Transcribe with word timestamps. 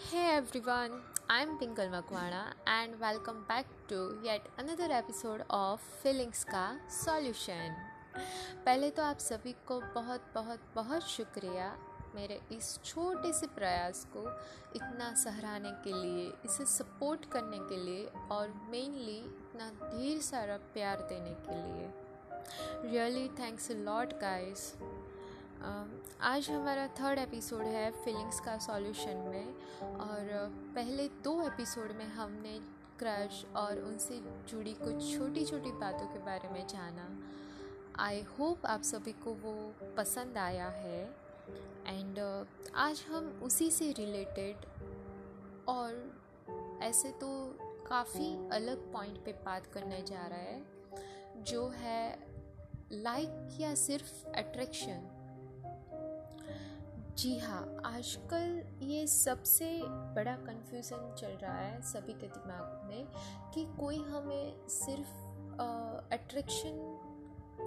Hey 0.00 0.36
everyone, 0.36 0.92
I'm 1.28 1.58
Pinkal 1.58 1.88
Makwana 1.90 2.42
and 2.66 2.98
welcome 3.00 3.44
back 3.48 3.66
to 3.88 4.16
yet 4.22 4.46
another 4.56 4.88
episode 4.92 5.42
of 5.50 5.80
Feelings 6.02 6.44
का 6.44 6.78
Solution. 6.88 7.74
पहले 8.64 8.90
तो 8.90 9.02
आप 9.02 9.18
सभी 9.18 9.54
को 9.68 9.80
बहुत 9.94 10.30
बहुत 10.34 10.60
बहुत 10.74 11.02
शुक्रिया 11.02 11.66
मेरे 12.14 12.40
इस 12.52 12.78
छोटे 12.84 13.32
से 13.32 13.46
प्रयास 13.46 14.06
को 14.16 14.22
इतना 14.76 15.12
सहराने 15.14 15.72
के 15.84 15.92
लिए 15.92 16.32
इसे 16.44 16.64
सपोर्ट 16.64 17.30
करने 17.32 17.58
के 17.58 17.84
लिए 17.84 18.06
और 18.30 18.54
मेनली 18.70 19.18
इतना 19.18 19.70
ढेर 19.90 20.20
सारा 20.20 20.56
प्यार 20.74 21.06
देने 21.12 21.34
के 21.48 21.62
लिए। 21.64 21.90
रियली 22.92 23.28
थैंक्स 23.28 23.70
लॉट 23.70 24.12
गाइस 24.20 24.72
आज 25.62 26.50
हमारा 26.50 26.86
थर्ड 26.86 27.18
एपिसोड 27.18 27.62
है 27.62 27.90
फीलिंग्स 27.90 28.40
का 28.40 28.58
सॉल्यूशन 28.58 29.16
में 29.16 29.54
और 29.82 30.28
पहले 30.74 31.08
दो 31.08 31.42
एपिसोड 31.42 31.92
में 31.92 32.04
हमने 32.04 32.58
क्रश 32.98 33.44
और 33.56 33.78
उनसे 33.78 34.20
जुड़ी 34.48 34.72
कुछ 34.72 35.16
छोटी 35.16 35.44
छोटी 35.44 35.70
बातों 35.70 36.06
के 36.06 36.18
बारे 36.18 36.48
में 36.48 36.66
जाना। 36.66 37.08
आई 37.96 38.22
होप 38.22 38.66
आप 38.66 38.82
सभी 38.82 39.12
को 39.12 39.32
वो 39.32 39.74
पसंद 39.96 40.38
आया 40.38 40.68
है। 40.68 41.04
एंड 41.86 42.46
आज 42.74 43.04
हम 43.08 43.40
उसी 43.42 43.70
से 43.70 43.92
रिलेटेड 43.92 44.56
और 45.68 46.20
ऐसे 46.82 47.10
तो 47.10 47.56
काफ़ी 47.88 48.48
अलग 48.48 48.92
पॉइंट 48.92 49.24
पे 49.24 49.32
बात 49.32 49.66
करने 49.66 50.02
जा 50.02 50.26
रहा 50.26 50.38
है, 50.38 50.62
जो 51.36 51.68
है 51.68 52.18
लाइक 52.92 53.60
या 53.60 53.74
सिर्फ़ 53.74 54.26
अट्रैक्शन 54.26 55.17
जी 57.18 57.38
हाँ 57.38 57.82
आजकल 57.84 58.86
ये 58.86 59.06
सबसे 59.06 59.66
बड़ा 60.16 60.34
कन्फ्यूज़न 60.36 61.14
चल 61.18 61.28
रहा 61.28 61.58
है 61.58 61.80
सभी 61.82 62.12
के 62.12 62.26
दिमाग 62.26 62.88
में 62.88 63.06
कि 63.54 63.64
कोई 63.80 63.96
हमें 63.96 64.68
सिर्फ़ 64.68 65.10
अट्रैक्शन 66.12 66.78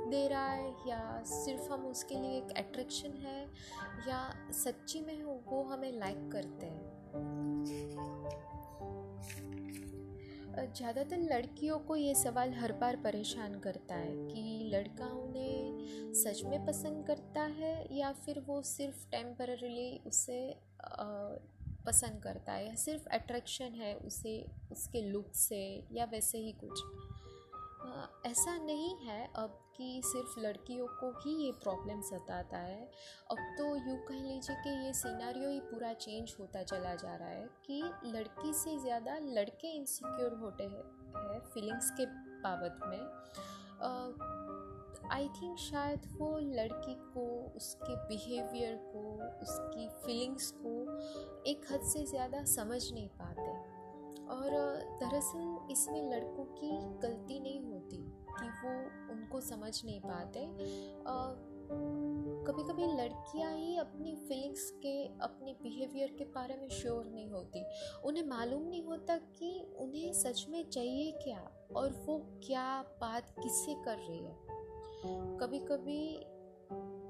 दे 0.10 0.28
रहा 0.28 0.46
है 0.46 0.70
या 0.88 1.24
सिर्फ़ 1.26 1.72
हम 1.74 1.86
उसके 1.86 2.16
लिए 2.16 2.38
एक 2.38 2.58
अट्रैक्शन 2.58 3.18
है 3.24 3.44
या 4.08 4.22
सच्ची 4.52 5.02
में 5.02 5.24
वो 5.24 5.64
हमें 5.64 6.00
लाइक 6.00 6.30
करते 6.32 6.66
हैं। 6.66 6.90
ज़्यादातर 10.76 11.18
लड़कियों 11.18 11.80
को 11.80 11.96
ये 11.96 12.16
सवाल 12.16 12.54
हर 12.54 12.72
बार 12.72 12.96
परेशान 12.96 13.60
करता 13.60 13.96
है 13.96 14.16
कि 14.28 14.72
लड़का 14.74 15.06
उन्हें 15.06 15.71
सच 16.14 16.44
में 16.46 16.66
पसंद 16.66 17.06
करता 17.08 17.42
है 17.42 17.88
या 17.92 18.12
फिर 18.12 18.40
वो 18.40 18.62
सिर्फ़ 18.62 19.06
टेम्पररीली 19.12 20.02
उसे 20.08 20.56
पसंद 21.86 22.22
करता 22.24 22.54
है 22.54 22.68
या 22.68 22.76
सिर्फ़ 22.76 23.08
अट्रैक्शन 23.10 23.74
है 23.76 23.96
उसे, 23.96 24.46
उसके 24.72 25.02
लुक 25.02 25.34
से 25.36 25.88
या 25.92 26.06
वैसे 26.06 26.38
ही 26.38 26.52
कुछ? 26.64 26.84
ऐसा 28.28 28.56
नहीं 28.58 28.96
है 28.98 29.30
अब 29.36 29.58
कि 29.78 30.02
सिर्फ़ 30.06 30.40
लड़कियों 30.40 30.88
को 30.88 31.10
ही 31.20 31.32
ये 31.46 31.52
प्रॉब्लम 31.52 32.02
सताता 32.02 32.58
है। 32.58 32.92
अब 33.32 33.38
तो 33.58 33.66
यूँ 33.76 33.98
कह 33.98 34.22
लीजिए 34.24 34.56
कि 34.56 34.70
ये 34.86 34.94
सीनारियो 34.94 35.50
ही 35.50 35.60
पूरा 35.60 35.94
चेंज 35.94 36.36
होता 36.40 36.64
चला 36.64 36.96
जा 36.96 37.16
रहा 37.16 37.30
है 37.30 37.50
कि 37.66 37.82
लड़की 38.06 38.54
से 38.54 38.78
ज़्यादा 38.80 39.18
लड़के 39.24 39.76
इनसिक्योर 39.78 40.34
होते 40.34 40.64
हैं 40.64 41.40
फीलिंग्स 41.54 41.90
के 41.92 42.06
बाबत 42.42 42.80
में। 42.88 43.00
आई 45.12 45.28
थिंक 45.28 45.58
शायद 45.58 46.02
वो 46.18 46.38
लड़की 46.38 46.96
को, 47.14 47.54
उसके 47.56 47.96
बिहेवियर 48.08 48.76
को, 48.86 49.02
उसकी 49.42 49.88
फीलिंग्स 50.06 50.52
को 50.58 50.74
एक 51.52 51.66
हद 51.72 51.82
से 51.84 52.06
ज़्यादा 52.06 52.44
समझ 52.46 52.82
नहीं 52.94 53.08
पाते। 53.08 53.50
और, 54.32 54.50
दरअसल 55.00 55.72
इसमें 55.72 56.02
लड़कों 56.12 56.46
की 56.46 56.70
गलती 57.00 57.40
नहीं 57.40 57.64
होती 57.64 57.98
कि 58.30 58.50
वो 58.64 58.72
उनको 59.14 59.42
समझ 59.42 59.74
नहीं 59.86 60.00
पाते। 60.02 60.48
कभी 62.48 62.64
कभी 62.64 62.86
लड़कियाँ 62.86 63.52
ही 63.52 63.76
अपनी 63.78 64.16
फीलिंग्स 64.16 64.70
के, 64.86 65.06
अपने 65.22 65.54
बिहेवियर 65.54 66.16
के 66.18 66.26
बारे 66.26 66.56
में 66.56 66.70
श्योर 66.70 67.06
नहीं 67.06 67.30
होती। 67.30 67.64
उन्हें 68.06 68.24
मालूम 68.24 68.64
नहीं 68.64 68.84
होता 68.84 69.18
कि 69.18 69.52
उन्हें 69.80 70.14
सच 70.14 70.46
में 70.50 70.64
चाहिए 70.70 71.12
क्या 71.24 71.50
और 71.76 71.92
वो 72.06 72.18
क्या 72.44 72.82
बात 73.02 73.34
किससे 73.44 73.76
कर 73.86 73.98
रही 73.98 74.20
है। 74.20 74.51
कभी 75.06 75.60
कभी 75.60 76.28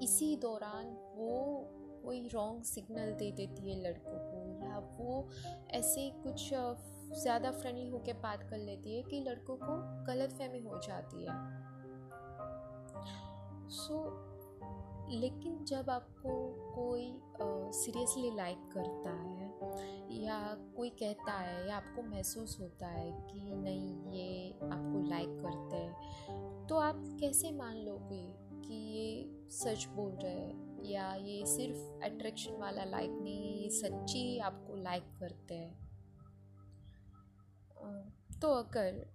इसी 0.04 0.36
दौरान 0.36 0.86
वो 1.16 1.68
कोई 2.04 2.28
रॉन्ग 2.28 2.62
सिग्नल 2.62 3.12
दे 3.12 3.32
देती 3.32 3.70
है 3.70 3.82
लड़कों 3.82 4.18
को 4.18 4.66
या 4.66 4.78
वो 4.78 5.28
ऐसे 5.70 6.10
कुछ 6.10 6.50
ज़्यादा 7.20 7.50
फ्रेंडली 7.50 7.88
होकर 7.88 8.12
बात 8.12 8.42
कर 8.50 8.58
लेती 8.58 8.96
है 8.96 9.02
कि 9.02 9.20
लड़कों 9.20 9.56
को 9.56 10.04
गलत 10.04 10.30
फहमी 10.30 10.60
हो 10.60 10.78
जाती 10.78 11.24
है। 11.24 11.32
सो 13.68 13.94
so, 13.94 14.32
लेकिन 15.14 15.64
जब 15.64 15.90
आपको 15.90 16.54
कोई 16.74 17.20
सीरियसली 17.72 18.30
uh, 18.30 18.36
लाइक 18.36 18.58
करता 18.72 19.10
है 19.10 19.51
कोई 20.82 20.90
कहता 20.90 21.32
है 21.32 21.68
या 21.68 21.76
आपको 21.76 22.02
महसूस 22.02 22.56
होता 22.60 22.86
है 22.86 23.10
कि 23.26 23.40
नहीं, 23.40 24.12
ये 24.12 24.52
आपको 24.52 25.02
लाइक 25.08 25.28
करते 25.42 25.76
हैं 25.76 26.66
तो 26.68 26.76
आप 26.76 26.96
कैसे 27.20 27.50
मान 27.50 27.76
लोगे 27.76 28.24
कि 28.62 28.74
ये 28.74 29.48
सच 29.50 29.86
बोल 29.88 30.12
रहे 30.12 30.32
हैं? 30.32 30.82
या 30.84 31.14
ये 31.14 31.44
सिर्फ़ 31.46 32.04
अट्रैक्शन 32.04 32.56
वाला 32.56 32.84
लाइक 32.84 33.10
नहीं, 33.12 33.62
ये 33.62 33.70
सच्ची 33.70 34.38
आपको 34.38 34.76
लाइक 34.76 35.04
करते 35.20 35.54
हैं? 35.54 35.78
तो 38.42 38.52
अगर 38.54 39.06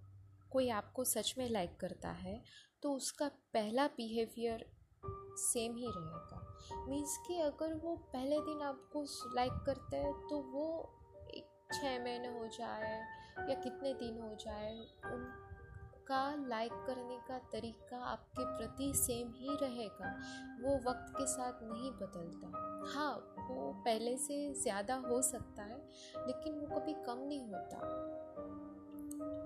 कोई 0.50 0.68
आपको 0.70 1.04
सच 1.04 1.34
में 1.38 1.48
लाइक 1.50 1.76
करता 1.80 2.10
है 2.10 2.42
तो 2.82 2.92
उसका 2.92 3.28
पहला 3.54 3.86
बिहेवियर 3.86 4.70
सेम 5.40 5.76
ही 5.76 5.86
रहेगा। 5.86 6.86
मीन्स 6.88 7.16
कि 7.28 7.40
अगर 7.40 7.74
वो 7.74 7.96
पहले 8.12 8.40
दिन 8.40 8.62
आपको 8.62 9.04
लाइक 9.34 9.52
करते 9.66 9.96
हैं 9.96 10.12
तो 10.28 10.38
वो 10.52 10.94
छः 11.72 11.98
महीने 12.04 12.28
हो 12.28 12.46
जाए 12.46 12.94
या 13.48 13.54
कितने 13.54 13.92
दिन 13.94 14.18
हो 14.20 14.34
जाए, 14.34 14.74
उनका 15.04 16.48
लाइक 16.48 16.72
करने 16.86 17.18
का 17.28 17.38
तरीका 17.52 17.96
आपके 17.96 18.44
प्रति 18.44 18.92
सेम 18.94 19.32
ही 19.36 19.56
रहेगा। 19.62 20.12
वो 20.62 20.74
वक्त 20.90 21.12
के 21.16 21.26
साथ 21.26 21.62
नहीं 21.62 21.90
बदलता। 21.92 22.46
हाँ 22.94 23.12
वो 23.50 23.72
पहले 23.84 24.16
से 24.16 24.54
ज़्यादा 24.54 24.94
हो 24.94 25.20
सकता 25.22 25.62
है, 25.62 25.76
लेकिन 26.26 26.58
वो 26.58 26.66
कभी 26.78 26.94
कम 27.06 27.18
नहीं 27.28 27.40
होता। 27.40 27.78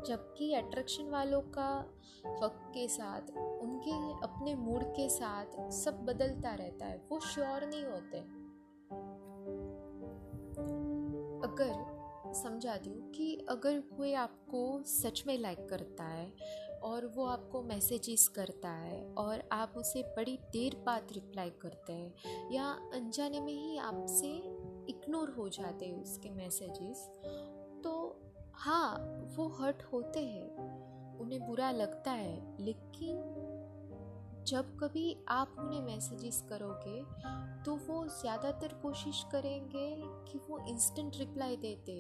जबकि 0.07 0.53
अट्रैक्शन 0.55 1.11
वालों 1.11 1.41
का 1.41 1.71
वक्त 2.43 2.71
के 2.75 2.89
साथ, 2.89 3.31
उनके 3.63 3.93
अपने 4.25 4.55
मूड 4.55 4.85
के 4.85 5.09
साथ 5.09 5.71
सब 5.71 6.05
बदलता 6.05 6.55
रहता 6.55 6.87
है। 6.87 6.97
वो 7.11 7.21
श्योर 7.21 7.67
नहीं 7.67 7.85
होते। 7.85 8.19
अगर 11.49 12.02
समझा 12.35 12.77
दूँ 12.77 13.13
कि 13.13 13.47
अगर 13.49 13.81
कोई 13.81 14.15
आपको 14.15 14.83
सच 14.83 15.25
में 15.27 15.39
लाइक 15.39 15.69
करता 15.69 16.05
है 16.05 16.33
और 16.83 17.07
वो 17.07 17.25
आपको 17.25 17.63
मैसेजेस 17.63 18.29
करता 18.29 18.69
है 18.69 19.15
और 19.15 19.49
आप 19.53 19.75
उसे 19.77 20.03
बड़ी 20.03 20.39
देर 20.53 20.77
बाद 20.87 21.07
रिप्लाई 21.13 21.51
करते 21.51 21.93
हैं 21.93 22.15
या 22.53 22.65
अनजाने 22.95 23.41
में 23.41 23.53
ही 23.53 23.79
आपसे 23.79 24.29
इग्नोर 24.93 25.31
हो 25.31 25.49
जाते 25.49 25.87
हैं 25.87 26.03
उसके 26.03 26.31
मैसेजेस 26.31 27.11
तो 27.85 28.21
हाँ 28.55 28.97
वो 29.37 29.49
हर्ट 29.49 29.83
होते 29.83 30.21
हैं, 30.21 31.19
उन्हें 31.19 31.47
बुरा 31.47 31.71
लगता 31.71 32.11
है, 32.11 32.57
लेकिन 32.61 33.42
जब 34.47 34.77
कभी 34.79 35.17
आप 35.31 35.55
उन्हें 35.59 35.81
मैसेजेस 35.83 36.41
करोगे 36.49 37.03
तो 37.65 37.75
वो 37.79 38.05
ज़्यादातर 38.11 38.73
कोशिश 38.83 39.23
करेंगे 39.33 39.89
कि 40.29 40.39
वो 40.49 40.59
इंस्टेंट 40.69 41.17
रिप्लाई 41.17 41.57
देते। 41.57 41.93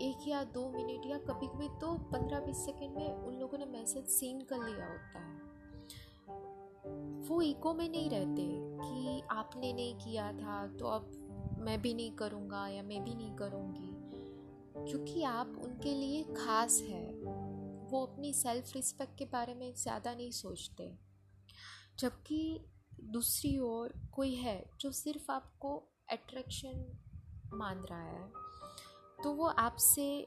एक 0.00 0.28
या 0.28 0.42
दो 0.54 0.68
मिनट 0.70 1.06
या 1.06 1.18
कभी 1.28 1.46
कभी 1.46 1.68
तो 1.80 1.92
पंद्रह 2.12 2.40
बीस 2.40 2.64
सेकेंड 2.64 2.96
में 2.96 3.08
उन 3.08 3.34
लोगों 3.34 3.58
ने 3.58 3.66
मैसेज 3.68 4.06
सीन 4.08 4.40
कर 4.52 4.64
लिया 4.64 4.86
होता 4.86 5.18
है। 5.18 5.38
वो 7.28 7.40
इको 7.42 7.74
में 7.74 7.88
नहीं 7.88 8.10
रहते 8.10 8.46
कि 8.82 9.22
आपने 9.30 9.72
नहीं 9.72 9.94
किया 9.96 10.32
था 10.32 10.66
तो 10.78 10.86
अब 10.88 11.10
मैं 11.60 11.80
भी 11.82 11.94
नहीं 11.94 12.12
करूँगा 12.16 12.66
या 12.68 12.82
मैं 12.82 13.02
भी 13.04 13.14
नहीं 13.14 13.34
करूँगी। 13.36 13.88
क्योंकि 14.80 15.22
आप 15.24 15.60
उनके 15.64 15.94
लिए 15.94 16.22
ख़ास 16.36 16.80
है। 16.82 17.06
वो 17.90 18.06
अपनी 18.06 18.32
सेल्फ 18.32 18.74
रिस्पेक्ट 18.74 19.18
के 19.18 19.24
बारे 19.24 19.54
में 19.54 19.72
ज़्यादा 19.74 20.14
नहीं 20.14 20.30
सोचते। 20.32 20.92
जबकि 22.00 22.42
दूसरी 23.12 23.58
ओर 23.58 23.92
कोई 24.12 24.34
है 24.34 24.58
जो 24.80 24.90
सिर्फ़ 24.92 25.30
आपको 25.32 25.76
अट्रैक्शन 26.12 26.84
मान 27.54 27.78
रहा 27.80 28.02
है 28.02 28.30
तो 29.22 29.32
वो 29.32 29.46
आपसे, 29.46 30.22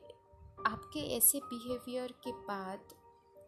आपके 0.68 1.00
ऐसे 1.18 1.40
बिहेवियर 1.44 2.12
के 2.24 2.32
बाद 2.48 2.94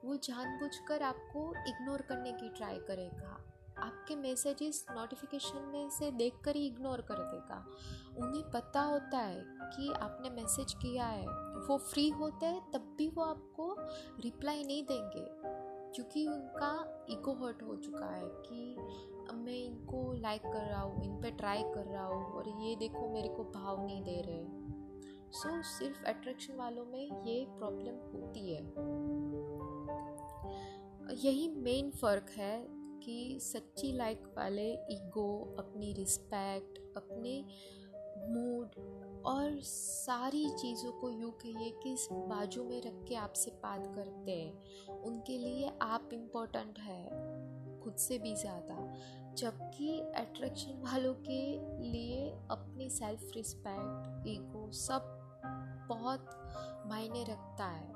वो 0.05 0.15
जानबूझकर 0.15 1.01
आपको 1.01 1.41
इग्नोर 1.67 2.01
करने 2.01 2.31
की 2.31 2.49
ट्राई 2.49 2.79
करेगा। 2.79 3.31
आपके 3.77 4.15
मैसेजेस 4.15 4.85
नोटिफिकेशन 4.91 5.69
में 5.73 5.89
से 5.89 6.11
देख 6.11 6.39
कर 6.45 6.55
ही 6.55 6.65
इग्नोर 6.67 7.01
कर 7.01 7.19
देगा। 7.23 7.57
उन्हें 8.17 8.43
पता 8.51 8.81
होता 8.81 9.17
है 9.17 9.43
कि 9.71 9.91
आपने 9.93 10.29
मैसेज 10.31 10.73
किया 10.73 11.05
है, 11.05 11.27
वो 11.67 11.77
फ्री 11.83 12.09
होते 12.09 12.45
हैं, 12.45 12.71
तब 12.71 12.95
भी 12.97 13.07
वो 13.07 13.23
आपको 13.23 13.75
रिप्लाई 14.21 14.63
नहीं 14.63 14.83
देंगे। 14.83 15.54
क्योंकि 15.95 16.27
उनका 16.27 17.05
ईगो 17.09 17.33
हर्ट 17.33 17.63
हो 17.63 17.75
चुका 17.75 18.05
है 18.05 18.29
कि 18.29 18.75
मैं 19.33 19.65
इनको 19.65 20.13
लाइक 20.13 20.41
कर 20.41 20.65
रहा 20.65 20.81
हूँ 20.81 21.03
इन 21.03 21.21
पर 21.21 21.31
ट्राई 21.31 21.63
कर 21.63 21.85
रहा 21.85 22.05
हूँ 22.05 22.25
और 22.25 22.49
ये 22.49 22.75
देखो 22.75 23.09
मेरे 23.13 23.29
को 23.29 23.43
भाव 23.43 23.85
नहीं 23.85 24.03
दे 24.03 24.21
रहे 24.21 24.65
सो 25.31 25.57
so, 25.57 25.63
सिर्फ़ 25.63 26.05
अट्रैक्शन 26.05 26.55
वालों 26.55 26.85
में 26.85 27.23
ये 27.25 27.45
प्रॉब्लम 27.49 27.95
होती 28.13 28.53
है। 28.53 28.61
यही 31.15 31.47
मेन 31.47 31.91
फ़र्क 31.91 32.29
है 32.29 32.67
कि 33.03 33.39
सच्ची 33.41 33.93
लाइक 33.93 34.23
वाले 34.37 34.73
ईगो 34.73 35.55
अपनी 35.59 35.93
रिस्पेक्ट 35.93 36.97
अपने 36.97 37.45
मूड 38.29 38.67
और 39.25 39.59
सारी 39.61 40.49
चीज़ों 40.49 40.91
को 40.91 41.09
यूँ 41.09 41.31
कहिए 41.31 41.69
कि 41.83 41.95
बाजू 42.11 42.63
में 42.63 42.81
रख 42.81 43.03
के 43.07 43.15
आपसे 43.15 43.51
बात 43.63 43.87
करते 43.95 44.31
हैं। 44.31 45.01
उनके 45.01 45.37
लिए 45.37 45.71
आप 45.81 46.09
इम्पोर्टेंट 46.13 46.79
है, 46.79 47.03
खुद 47.83 47.95
से 47.95 48.17
भी 48.17 48.35
ज़्यादा। 48.35 48.75
जबकि 49.33 49.99
अट्रैक्शन 50.15 50.81
वालों 50.81 51.13
के 51.13 51.41
लिए 51.81 52.29
अपनी 52.51 52.89
सेल्फ 52.89 53.31
रिस्पेक्ट 53.35 54.27
ईगो 54.27 54.71
सब 54.71 55.11
बहुत 55.89 56.29
मायने 56.87 57.23
रखता 57.23 57.65
है। 57.65 57.93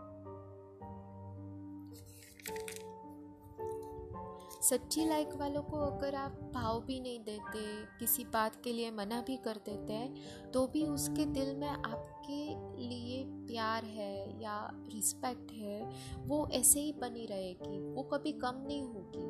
सच्ची 4.70 5.06
लाइक 5.06 5.30
वालों 5.34 5.62
को 5.64 5.78
अगर 5.78 6.16
आप 6.16 6.32
भाव 6.54 6.80
भी 6.82 7.00
नहीं 7.00 7.20
देते, 7.20 7.62
किसी 8.00 8.24
बात 8.24 8.56
के 8.64 8.74
लिए 8.74 8.92
मना 8.92 9.22
भी 9.22 9.38
कर 9.38 9.58
देते 9.66 9.94
हैं 9.94 10.52
तो 10.52 10.66
भी 10.68 10.84
उसके 10.86 11.26
दिल 11.28 11.56
में 11.56 11.68
आपके 11.68 12.44
लिए 12.84 13.24
प्यार 13.48 13.86
है 13.86 14.42
या 14.44 14.58
रिस्पेक्ट 14.94 15.52
है, 15.52 15.82
वो 16.20 16.48
ऐसे 16.54 16.80
ही 16.80 16.94
बनी 16.94 17.26
रहेगी, 17.26 17.80
वो 17.86 18.04
कभी 18.04 18.32
कम 18.34 18.64
नहीं 18.68 18.84
होगी। 18.84 19.28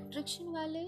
अट्रैक्शन 0.00 0.48
वाले 0.48 0.84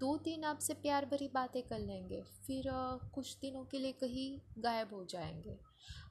दो 0.00 0.16
दिन 0.18 0.44
आपसे 0.44 0.74
प्यार 0.74 1.04
भरी 1.04 1.28
बातें 1.28 1.62
कर 1.62 1.78
लेंगे, 1.78 2.22
फिर 2.46 2.70
कुछ 3.14 3.36
दिनों 3.38 3.64
के 3.64 3.78
लिए 3.78 3.92
कहीं 3.92 4.62
गायब 4.62 4.94
हो 4.94 5.04
जाएँगे। 5.04 5.58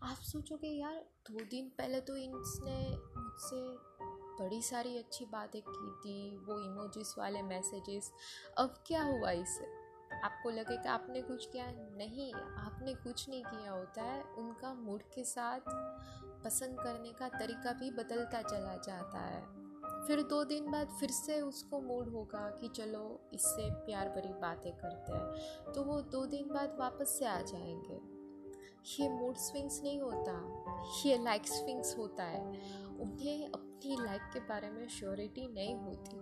आप 0.04 0.18
सोचोगे, 0.24 0.68
यार, 0.70 0.96
दो 1.32 1.46
दिन 1.46 1.70
पहले 1.78 2.00
तो 2.02 2.16
इसने 2.18 2.80
मुझसे 3.18 3.62
बड़ी 4.42 4.62
सारी 4.62 4.98
अच्छी 4.98 5.26
बातें 5.26 5.62
की 5.62 5.92
थी, 5.96 6.38
वो 6.38 6.60
इमोजीज 6.62 7.14
वाले 7.18 7.42
मैसेजेस 7.42 8.12
अब 8.58 8.84
क्या 8.88 9.04
हुआ 9.04 9.32
इससे 9.32 9.66
आपको 10.16 10.50
लगेगा 10.50 10.92
आपने 10.92 11.22
कुछ 11.22 11.46
किया? 11.46 11.66
नहीं, 11.72 12.34
आपने 12.34 12.94
कुछ 12.94 13.30
नहीं 13.30 13.44
किया 13.44 13.72
होता 13.72 14.02
है। 14.02 14.24
उनका 14.24 14.74
मूड 14.74 15.04
के 15.04 15.24
साथ 15.24 15.60
पसंद 16.46 16.80
करने 16.80 17.12
का 17.12 17.28
तरीका 17.30 17.72
भी 17.72 17.92
बदलता 17.92 18.42
चला 18.42 18.76
जाता 18.78 19.20
है। 19.20 19.44
फिर 20.08 20.22
दो 20.24 20.44
दिन 20.44 20.72
बाद 20.72 20.90
फिर 21.00 21.10
से 21.10 21.42
उसको 21.42 21.80
मूड 21.80 22.10
होगा 22.10 22.50
कि 22.52 22.68
चलो, 22.68 23.30
इससे 23.34 23.70
प्यार 23.86 24.10
भरी 24.10 24.34
बातें 24.34 24.72
करते 24.74 25.14
हैं। 25.14 25.74
तो 25.74 25.84
वो 25.84 26.02
दो 26.02 26.26
दिन 26.26 26.54
बाद 26.54 26.76
वापस 26.80 27.16
से 27.20 27.26
आ 27.26 27.42
जाएँगे। 27.42 28.16
ये 28.86 29.10
मूड 29.10 29.36
स्विंग्स 29.36 29.82
नहीं 29.84 30.02
होता, 30.02 30.34
ये 31.06 31.18
लाइक 31.24 31.48
स्विंग्स 31.48 31.98
होता 31.98 32.24
है। 32.24 32.42
उन्हें 33.00 33.48
अपनी 33.48 33.96
लाइफ 34.04 34.22
के 34.34 34.40
बारे 34.40 34.70
में 34.70 34.88
श्योरिटी 34.88 35.48
नहीं 35.48 35.76
होती। 35.76 36.18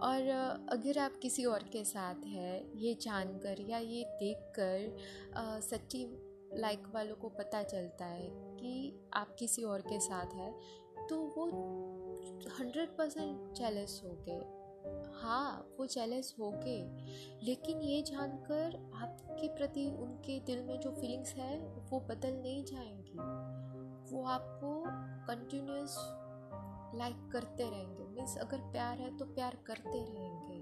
और 0.00 0.28
अगर 0.68 0.98
आप 0.98 1.18
किसी 1.22 1.44
और 1.44 1.62
के 1.62 1.84
साथ 1.84 2.24
है, 2.26 2.78
ये 2.78 2.94
जानकर 2.94 3.60
या 3.60 3.78
ये 3.78 4.04
देखकर 4.04 4.96
सच्ची 5.60 6.06
लाइक 6.54 6.86
वालों 6.94 7.16
को 7.16 7.28
पता 7.28 7.62
चलता 7.62 8.04
है 8.04 8.30
कि 8.30 9.00
आप 9.14 9.34
किसी 9.38 9.62
और 9.64 9.80
के 9.80 10.00
साथ 10.00 10.34
है 10.34 10.52
तो 11.08 11.16
वो 11.36 11.46
हंड्रेड 12.60 12.96
परसेंट 12.96 13.52
जेलस 13.52 14.00
हो 14.04 14.10
गए। 14.28 14.40
हाँ 15.20 15.74
वो 15.78 15.86
जेलस 15.86 16.34
हो 16.40 16.50
गए। 16.50 16.80
लेकिन 17.42 17.80
ये 17.80 18.02
जानकर 18.02 18.76
आपके 18.94 19.48
प्रति 19.48 19.86
उनके 19.86 20.38
दिल 20.40 20.62
में 20.62 20.80
जो 20.80 20.90
फीलिंग्स 20.90 21.34
है, 21.34 21.60
वो 21.60 22.00
बदल 22.00 22.32
नहीं 22.32 22.64
जाएँगी। 22.64 23.18
वो 24.12 24.24
आपको 24.24 24.84
कंटिन्यूस 25.26 25.96
लाइक 26.94 27.30
करते 27.32 27.70
रहेंगे। 27.70 28.04
मीन्स 28.04 28.36
अगर 28.38 28.58
प्यार 28.58 28.98
है 28.98 29.16
तो 29.16 29.24
प्यार 29.24 29.58
करते 29.66 30.04
रहेंगे। 30.04 30.60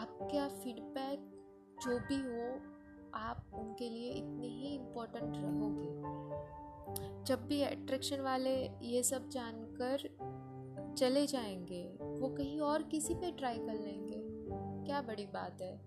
आपका 0.00 0.48
फीडबैक 0.48 1.18
जो 1.82 1.98
भी 1.98 2.16
हो, 2.16 2.72
आप 3.14 3.50
उनके 3.54 3.90
लिए 3.90 4.12
इतने 4.12 4.46
ही 4.46 4.74
इम्पोर्टेंट 4.74 5.32
रहोगे। 5.36 6.22
जब 7.24 7.46
भी 7.46 7.62
अट्रैक्शन 7.62 8.20
वाले 8.20 8.68
ये 8.68 9.02
सब 9.02 9.28
जानकर 9.28 9.96
चले 10.98 11.26
जाएँगे, 11.26 11.98
वो 12.02 12.28
कहीं 12.28 12.60
और 12.60 12.82
किसी 12.82 13.14
पे 13.14 13.32
ट्राई 13.32 13.58
कर 13.58 13.74
लेंगे। 13.74 14.22
क्या 14.86 15.02
बड़ी 15.02 15.26
बात 15.26 15.58
है। 15.62 15.80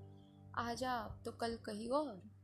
आज 0.57 0.83
आप 0.83 1.21
तो 1.25 1.31
कल 1.31 1.55
कहीं 1.55 1.89
और। 1.89 2.34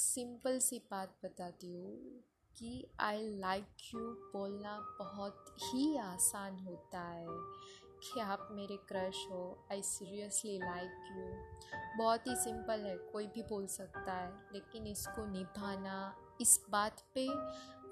सिंपल 0.00 0.58
सी 0.58 0.78
बात 0.78 1.18
बताती 1.24 1.74
हूँ 1.74 2.24
कि 2.56 2.90
आई 3.00 3.28
लाइक 3.38 3.66
यू 3.94 4.00
बोलना 4.00 4.96
बहुत 4.98 5.44
ही 5.62 5.96
आसान 5.96 6.58
होता 6.58 7.00
है। 7.00 7.26
कि 8.02 8.20
आप 8.20 8.48
मेरे 8.52 8.76
क्रश 8.76 9.26
हो 9.30 9.68
आई 9.72 9.82
सीरियसली 9.82 10.58
लाइक 10.58 10.92
यू 11.16 11.24
बहुत 11.98 12.26
ही 12.26 12.36
सिंपल 12.36 12.80
है, 12.80 12.96
कोई 12.96 13.26
भी 13.26 13.42
बोल 13.42 13.66
सकता 13.66 14.12
है, 14.12 14.32
लेकिन 14.52 14.86
इसको 14.86 15.26
निभाना, 15.26 16.16
इस 16.40 16.64
बात 16.70 17.04
पे 17.14 17.28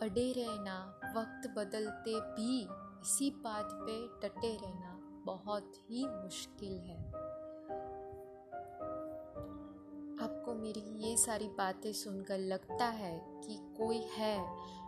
अड़े 0.02 0.32
रहना, 0.32 1.00
वक्त 1.16 1.50
बदलते 1.50 2.20
भी 2.20 2.62
इसी 3.08 3.30
बात 3.30 3.68
पे 3.72 4.28
डटे 4.28 4.56
रहना 4.56 5.22
बहुत 5.24 5.72
ही 5.90 6.06
मुश्किल 6.06 6.72
है। 6.72 7.27
मेरी 10.68 11.08
ये 11.08 11.16
सारी 11.16 11.46
बातें 11.48 11.92
सुनकर 11.92 12.38
लगता 12.38 12.86
है 12.86 13.12
कि 13.44 13.54
कोई 13.76 14.00
है 14.16 14.36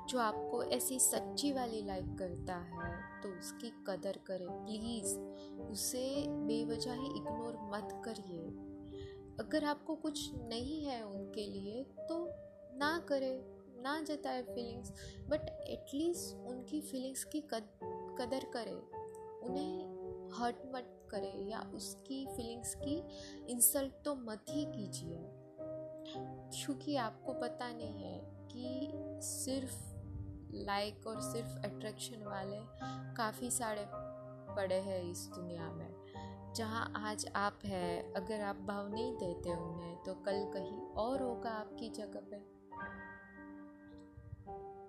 जो 0.09 0.19
आपको 0.19 0.63
ऐसी 0.65 0.99
सच्ची 1.01 1.53
वाली 1.53 1.83
लाइक 1.83 2.19
करता 2.19 2.57
है 2.57 3.23
तो 3.23 3.29
उसकी 3.29 3.71
कदर 3.87 4.19
करें। 4.27 4.47
प्लीज़ 4.65 5.15
उसे 5.63 6.27
बेवजह 6.29 6.93
ही 6.93 7.07
इग्नोर 7.07 7.57
मत 7.73 8.03
करिए। 8.05 8.45
अगर 9.41 9.65
आपको 9.65 9.95
कुछ 9.95 10.31
नहीं 10.35 10.85
है 10.85 11.03
उनके 11.03 11.47
लिए 11.47 11.83
तो 12.09 12.23
ना 12.79 13.07
करें 13.09 13.43
ना 13.83 14.01
जताए 14.01 14.43
फीलिंग्स 14.43 14.93
बट 15.31 15.49
एटलीस्ट 15.71 16.47
उनकी 16.47 16.81
फीलिंग्स 16.81 17.25
की 17.25 17.41
कद, 17.41 17.71
कदर 18.21 18.51
करें। 18.53 18.77
उन्हें 19.49 20.31
हर्ट 20.35 20.57
मत 20.75 20.97
करें 21.11 21.49
या 21.49 21.71
उसकी 21.75 22.27
फीलिंग्स 22.27 22.75
की 22.75 23.03
इंसल्ट 23.53 24.03
तो 24.05 24.15
मत 24.15 24.45
ही 24.51 24.65
कीजिए। 24.65 25.40
क्योंकि 26.17 26.97
आपको 26.97 27.33
पता 27.33 27.73
नहीं 27.73 28.05
है 28.05 28.21
कि 28.25 28.91
सिर्फ़ 29.23 29.91
लाइक 30.55 31.07
और 31.07 31.21
सिर्फ़ 31.21 31.57
अट्रैक्शन 31.59 32.23
वाले 32.23 32.61
काफ़ी 33.17 33.51
सारे 33.51 33.87
पड़े 34.57 34.81
हैं 34.81 35.11
इस 35.11 35.31
दुनिया 35.35 35.73
में। 35.73 36.01
जहाँ 36.57 36.93
आज 36.97 37.27
आप 37.37 37.59
है, 37.65 38.13
अगर 38.13 38.41
आप 38.41 38.57
भाव 38.57 38.89
नहीं 38.89 39.17
देते 39.17 39.51
उन्हें 39.51 39.97
तो 40.03 40.15
कल 40.15 40.51
कहीं 40.55 40.81
और 40.81 41.23
होगा 41.23 41.51
आपकी 41.51 41.89
जगह 41.89 42.21
पे। 42.21 42.61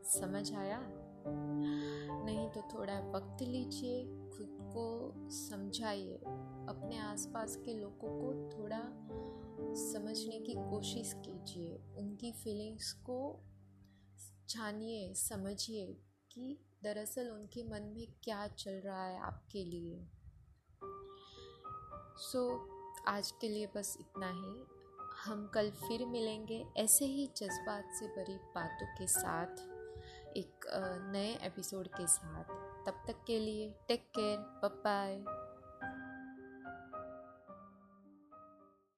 समझ 0.09 0.55
आया? 0.55 1.00
नहीं 1.27 2.49
तो 2.49 2.61
थोड़ा 2.61 2.99
वक्त 2.99 3.41
लीजिए 3.41 4.03
खुद 4.05 4.57
को 4.61 5.13
समझाइए 5.29 6.17
अपने 6.69 6.97
आसपास 6.97 7.55
के 7.55 7.73
लोगों 7.73 8.21
को 8.21 8.57
थोड़ा 8.57 8.81
समझने 9.73 10.39
की 10.39 10.53
कोशिश 10.53 11.13
कीजिए। 11.13 11.77
उनकी 11.77 12.31
फीलिंग्स 12.31 12.93
को 12.93 13.39
जानिए 14.49 15.13
समझिए 15.13 15.97
कि 16.31 16.65
दरअसल 16.83 17.29
उनके 17.29 17.63
मन 17.63 17.81
में 17.81 18.07
क्या 18.23 18.47
चल 18.47 18.71
रहा 18.71 19.05
है 19.05 19.19
आपके 19.19 19.65
लिए। 19.65 20.07
सो 22.17 22.49
so, 22.49 23.07
आज 23.07 23.31
के 23.31 23.49
लिए 23.49 23.67
बस 23.75 23.97
इतना 23.99 24.27
ही। 24.27 24.65
हम 25.25 25.47
कल 25.53 25.71
फिर 25.71 26.05
मिलेंगे 26.05 26.65
ऐसे 26.77 27.05
ही 27.05 27.27
जज्बात 27.27 27.91
से 27.99 28.07
भरी 28.07 28.35
बातों 28.35 28.87
के 28.87 29.07
साथ। 29.07 29.70
एक 30.37 30.65
नए 31.11 31.37
एपिसोड 31.47 31.87
के 31.87 32.07
साथ। 32.07 32.43
तब 32.85 33.03
तक 33.07 33.23
के 33.27 33.39
लिए 33.39 33.69
टेक 33.87 34.01
केयर 34.15 34.37
बाय 34.83 35.23